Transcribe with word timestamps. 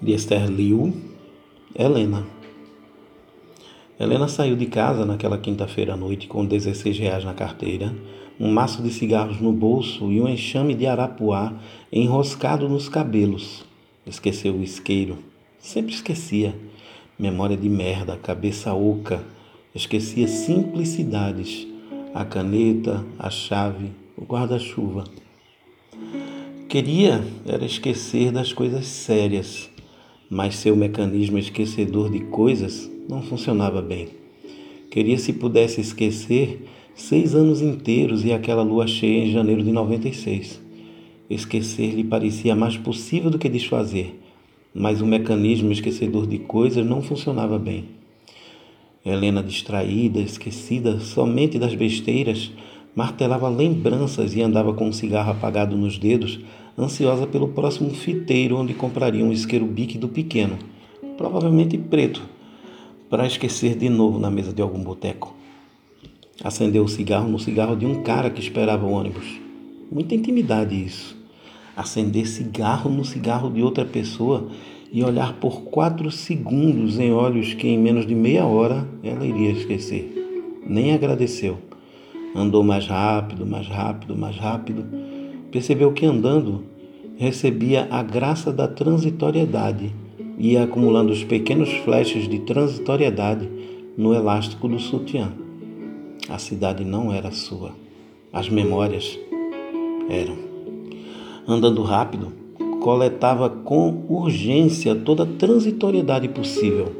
de 0.00 0.12
Esther 0.12 0.48
Liu, 0.50 0.92
Helena. 1.74 2.26
Helena 3.98 4.26
saiu 4.28 4.56
de 4.56 4.66
casa 4.66 5.04
naquela 5.04 5.38
quinta-feira 5.38 5.94
à 5.94 5.96
noite 5.96 6.26
com 6.26 6.44
16 6.44 6.98
reais 6.98 7.24
na 7.24 7.32
carteira, 7.32 7.94
um 8.38 8.50
maço 8.50 8.82
de 8.82 8.90
cigarros 8.90 9.40
no 9.40 9.52
bolso 9.52 10.10
e 10.10 10.20
um 10.20 10.28
enxame 10.28 10.74
de 10.74 10.86
arapuá 10.86 11.52
enroscado 11.92 12.68
nos 12.68 12.88
cabelos. 12.88 13.64
Esqueceu 14.04 14.54
o 14.54 14.62
isqueiro. 14.62 15.18
Sempre 15.58 15.94
esquecia. 15.94 16.54
Memória 17.18 17.56
de 17.56 17.68
merda, 17.68 18.16
cabeça 18.16 18.74
oca. 18.74 19.22
Esquecia 19.74 20.26
simplicidades. 20.26 21.66
A 22.12 22.24
caneta, 22.24 23.04
a 23.18 23.30
chave, 23.30 23.92
o 24.16 24.24
guarda-chuva. 24.24 25.04
Queria 26.68 27.24
era 27.46 27.64
esquecer 27.64 28.32
das 28.32 28.52
coisas 28.52 28.86
sérias 28.86 29.70
mas 30.34 30.56
seu 30.56 30.74
mecanismo 30.74 31.38
esquecedor 31.38 32.10
de 32.10 32.18
coisas 32.18 32.90
não 33.08 33.22
funcionava 33.22 33.80
bem. 33.80 34.08
Queria 34.90 35.16
se 35.16 35.32
pudesse 35.32 35.80
esquecer 35.80 36.66
seis 36.92 37.36
anos 37.36 37.62
inteiros 37.62 38.24
e 38.24 38.32
aquela 38.32 38.64
lua 38.64 38.84
cheia 38.88 39.26
em 39.26 39.30
janeiro 39.30 39.62
de 39.62 39.70
96. 39.70 40.60
Esquecer 41.30 41.94
lhe 41.94 42.02
parecia 42.02 42.56
mais 42.56 42.76
possível 42.76 43.30
do 43.30 43.38
que 43.38 43.48
desfazer, 43.48 44.20
mas 44.74 45.00
o 45.00 45.06
mecanismo 45.06 45.70
esquecedor 45.70 46.26
de 46.26 46.40
coisas 46.40 46.84
não 46.84 47.00
funcionava 47.00 47.56
bem. 47.56 47.84
Helena, 49.06 49.40
distraída, 49.40 50.18
esquecida 50.18 50.98
somente 50.98 51.60
das 51.60 51.76
besteiras, 51.76 52.50
martelava 52.96 53.48
lembranças 53.48 54.34
e 54.34 54.42
andava 54.42 54.74
com 54.74 54.88
um 54.88 54.92
cigarro 54.92 55.30
apagado 55.30 55.76
nos 55.76 55.96
dedos, 55.96 56.40
ansiosa 56.78 57.26
pelo 57.26 57.48
próximo 57.48 57.90
fiteiro 57.90 58.56
onde 58.56 58.74
compraria 58.74 59.24
um 59.24 59.32
isqueiro 59.32 59.66
bique 59.66 59.96
do 59.96 60.08
pequeno, 60.08 60.58
provavelmente 61.16 61.78
preto, 61.78 62.22
para 63.08 63.26
esquecer 63.26 63.76
de 63.76 63.88
novo 63.88 64.18
na 64.18 64.30
mesa 64.30 64.52
de 64.52 64.60
algum 64.60 64.82
boteco. 64.82 65.34
Acendeu 66.42 66.84
o 66.84 66.88
cigarro 66.88 67.28
no 67.28 67.38
cigarro 67.38 67.76
de 67.76 67.86
um 67.86 68.02
cara 68.02 68.28
que 68.30 68.40
esperava 68.40 68.84
o 68.84 68.90
ônibus. 68.90 69.40
Muita 69.90 70.14
intimidade 70.14 70.74
isso. 70.74 71.16
Acender 71.76 72.26
cigarro 72.26 72.90
no 72.90 73.04
cigarro 73.04 73.50
de 73.50 73.62
outra 73.62 73.84
pessoa 73.84 74.48
e 74.92 75.02
olhar 75.02 75.34
por 75.34 75.62
quatro 75.62 76.10
segundos 76.10 76.98
em 76.98 77.12
olhos 77.12 77.54
que 77.54 77.68
em 77.68 77.78
menos 77.78 78.06
de 78.06 78.14
meia 78.14 78.44
hora 78.44 78.88
ela 79.02 79.26
iria 79.26 79.52
esquecer. 79.52 80.62
Nem 80.66 80.92
agradeceu 80.92 81.58
Andou 82.34 82.64
mais 82.64 82.88
rápido, 82.88 83.46
mais 83.46 83.68
rápido, 83.68 84.16
mais 84.16 84.36
rápido. 84.36 84.84
Percebeu 85.54 85.92
que 85.92 86.04
andando 86.04 86.64
recebia 87.16 87.86
a 87.88 88.02
graça 88.02 88.52
da 88.52 88.66
transitoriedade 88.66 89.94
e 90.36 90.54
ia 90.54 90.64
acumulando 90.64 91.12
os 91.12 91.22
pequenos 91.22 91.70
flashes 91.84 92.26
de 92.28 92.40
transitoriedade 92.40 93.48
no 93.96 94.12
elástico 94.12 94.66
do 94.66 94.80
sutiã. 94.80 95.32
A 96.28 96.38
cidade 96.38 96.84
não 96.84 97.12
era 97.12 97.30
sua. 97.30 97.70
As 98.32 98.48
memórias 98.48 99.16
eram. 100.08 100.36
Andando 101.46 101.82
rápido, 101.82 102.32
coletava 102.80 103.48
com 103.48 104.06
urgência 104.08 104.92
toda 104.96 105.22
a 105.22 105.38
transitoriedade 105.38 106.26
possível. 106.26 106.90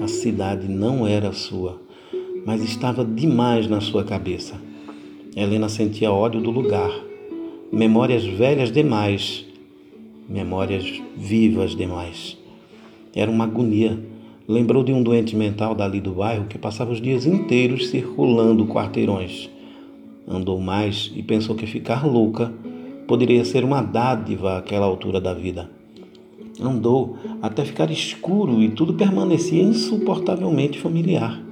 A 0.00 0.06
cidade 0.06 0.68
não 0.68 1.04
era 1.04 1.32
sua 1.32 1.88
mas 2.46 2.62
estava 2.62 3.04
demais 3.04 3.68
na 3.68 3.78
sua 3.78 4.04
cabeça. 4.04 4.54
Helena 5.36 5.68
sentia 5.68 6.10
ódio 6.10 6.40
do 6.40 6.50
lugar, 6.50 6.90
memórias 7.72 8.24
velhas 8.24 8.72
demais, 8.72 9.44
memórias 10.28 11.00
vivas 11.16 11.76
demais. 11.76 12.36
Era 13.14 13.30
uma 13.30 13.44
agonia. 13.44 13.98
Lembrou 14.46 14.82
de 14.82 14.92
um 14.92 15.02
doente 15.02 15.36
mental 15.36 15.74
dali 15.74 16.00
do 16.00 16.12
bairro 16.12 16.46
que 16.46 16.56
passava 16.56 16.90
os 16.90 17.00
dias 17.00 17.26
inteiros 17.26 17.88
circulando 17.88 18.66
quarteirões. 18.66 19.50
Andou 20.26 20.58
mais 20.60 21.12
e 21.14 21.22
pensou 21.22 21.54
que 21.54 21.66
ficar 21.66 22.06
louca 22.06 22.52
poderia 23.06 23.44
ser 23.44 23.64
uma 23.64 23.82
dádiva 23.82 24.58
àquela 24.58 24.86
altura 24.86 25.20
da 25.20 25.34
vida. 25.34 25.70
Andou 26.60 27.16
até 27.42 27.64
ficar 27.64 27.90
escuro 27.90 28.62
e 28.62 28.70
tudo 28.70 28.94
permanecia 28.94 29.62
insuportavelmente 29.62 30.78
familiar 30.78 31.48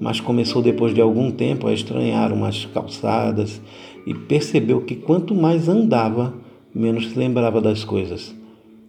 mas 0.00 0.20
começou 0.20 0.60
depois 0.60 0.94
de 0.94 1.00
algum 1.00 1.30
tempo 1.30 1.66
a 1.66 1.72
estranhar 1.72 2.32
umas 2.32 2.66
calçadas 2.66 3.60
e 4.06 4.14
percebeu 4.14 4.82
que 4.82 4.96
quanto 4.96 5.34
mais 5.34 5.68
andava, 5.68 6.34
menos 6.74 7.10
se 7.10 7.18
lembrava 7.18 7.60
das 7.60 7.84
coisas, 7.84 8.34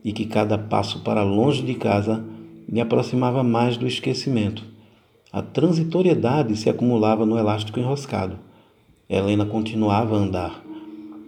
e 0.03 0.11
que 0.11 0.25
cada 0.25 0.57
passo 0.57 0.99
para 0.99 1.23
longe 1.23 1.61
de 1.61 1.73
casa 1.75 2.23
lhe 2.67 2.81
aproximava 2.81 3.43
mais 3.43 3.77
do 3.77 3.87
esquecimento. 3.87 4.63
A 5.31 5.41
transitoriedade 5.41 6.55
se 6.55 6.69
acumulava 6.69 7.25
no 7.25 7.37
elástico 7.37 7.79
enroscado. 7.79 8.37
Helena 9.09 9.45
continuava 9.45 10.15
a 10.15 10.19
andar. 10.19 10.63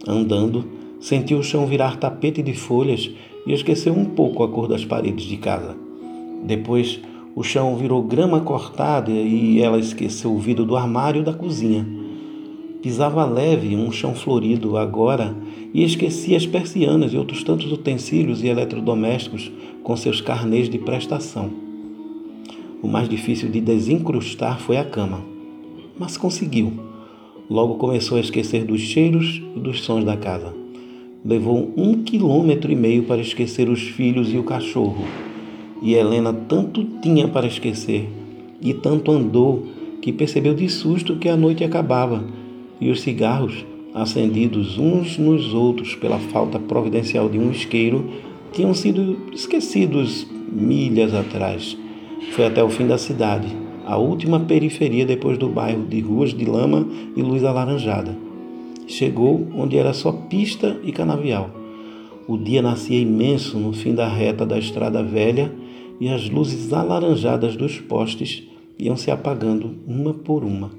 Andando, 0.07 0.65
sentiu 0.99 1.39
o 1.39 1.43
chão 1.43 1.65
virar 1.65 1.97
tapete 1.97 2.41
de 2.41 2.53
folhas 2.53 3.11
e 3.45 3.53
esqueceu 3.53 3.93
um 3.93 4.05
pouco 4.05 4.43
a 4.43 4.49
cor 4.49 4.67
das 4.67 4.85
paredes 4.85 5.25
de 5.25 5.37
casa. 5.37 5.75
Depois, 6.43 6.99
o 7.35 7.43
chão 7.43 7.75
virou 7.75 8.01
grama 8.01 8.41
cortada 8.41 9.11
e 9.11 9.61
ela 9.61 9.77
esqueceu 9.77 10.33
o 10.33 10.39
vidro 10.39 10.65
do 10.65 10.75
armário 10.75 11.23
da 11.23 11.33
cozinha. 11.33 11.85
Pisava 12.87 13.25
leve 13.25 13.75
um 13.75 13.91
chão 13.91 14.15
florido 14.15 14.77
agora 14.77 15.35
e 15.73 15.83
esquecia 15.83 16.37
as 16.37 16.45
persianas 16.45 17.11
e 17.11 17.17
outros 17.17 17.43
tantos 17.43 17.69
utensílios 17.69 18.41
e 18.41 18.47
eletrodomésticos 18.47 19.51
com 19.83 19.93
seus 19.97 20.21
carnês 20.21 20.69
de 20.69 20.77
prestação. 20.77 21.49
O 22.81 22.87
mais 22.87 23.09
difícil 23.09 23.49
de 23.49 23.59
desencrustar 23.59 24.61
foi 24.61 24.77
a 24.77 24.85
cama, 24.85 25.21
mas 25.99 26.15
conseguiu. 26.15 26.71
Logo 27.49 27.75
começou 27.75 28.17
a 28.17 28.21
esquecer 28.21 28.63
dos 28.63 28.79
cheiros 28.79 29.43
e 29.53 29.59
dos 29.59 29.81
sons 29.81 30.05
da 30.05 30.15
casa. 30.15 30.53
Levou 31.25 31.73
um 31.75 32.03
quilômetro 32.03 32.71
e 32.71 32.75
meio 32.75 33.03
para 33.03 33.19
esquecer 33.19 33.67
os 33.67 33.81
filhos 33.81 34.31
e 34.31 34.37
o 34.37 34.43
cachorro 34.43 35.03
e 35.81 35.93
Helena 35.93 36.31
tanto 36.31 36.85
tinha 37.01 37.27
para 37.27 37.47
esquecer 37.47 38.07
e 38.61 38.73
tanto 38.73 39.11
andou 39.11 39.65
que 40.01 40.13
percebeu 40.13 40.53
de 40.53 40.69
susto 40.69 41.17
que 41.17 41.27
a 41.27 41.35
noite 41.35 41.65
acabava 41.65 42.36
e 42.79 42.89
os 42.89 43.01
cigarros, 43.01 43.65
acendidos 43.93 44.77
uns 44.77 45.17
nos 45.17 45.53
outros 45.53 45.95
pela 45.95 46.19
falta 46.19 46.59
providencial 46.59 47.29
de 47.29 47.37
um 47.39 47.51
isqueiro, 47.51 48.05
tinham 48.51 48.73
sido 48.73 49.17
esquecidos 49.33 50.27
milhas 50.51 51.13
atrás. 51.13 51.77
Foi 52.31 52.45
até 52.45 52.63
o 52.63 52.69
fim 52.69 52.87
da 52.87 52.97
cidade, 52.97 53.47
a 53.85 53.97
última 53.97 54.39
periferia 54.39 55.05
depois 55.05 55.37
do 55.37 55.47
bairro 55.47 55.85
de 55.85 55.99
ruas 56.01 56.33
de 56.33 56.45
lama 56.45 56.87
e 57.15 57.21
luz 57.21 57.43
alaranjada. 57.43 58.17
Chegou 58.85 59.47
onde 59.55 59.77
era 59.77 59.93
só 59.93 60.11
pista 60.11 60.79
e 60.83 60.91
canavial. 60.91 61.49
O 62.27 62.37
dia 62.37 62.61
nascia 62.61 62.99
imenso 62.99 63.57
no 63.57 63.73
fim 63.73 63.93
da 63.93 64.07
reta 64.07 64.45
da 64.45 64.57
estrada 64.59 65.01
velha 65.01 65.51
e 65.99 66.09
as 66.09 66.29
luzes 66.29 66.71
alaranjadas 66.73 67.55
dos 67.55 67.79
postes 67.79 68.43
iam 68.77 68.95
se 68.95 69.09
apagando 69.09 69.75
uma 69.87 70.13
por 70.13 70.43
uma. 70.43 70.71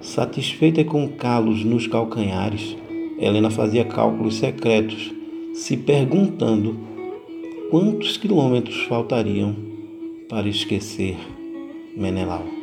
Satisfeita 0.00 0.84
com 0.84 1.08
calos 1.08 1.64
nos 1.64 1.86
calcanhares, 1.86 2.76
Helena 3.18 3.50
fazia 3.50 3.84
cálculos 3.84 4.36
secretos, 4.36 5.12
se 5.54 5.76
perguntando 5.76 6.76
quantos 7.70 8.16
quilômetros 8.16 8.84
faltariam 8.84 9.56
para 10.28 10.48
esquecer 10.48 11.16
Menelau. 11.96 12.55